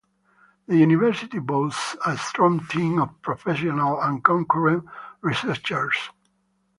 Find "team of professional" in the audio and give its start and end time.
2.65-4.01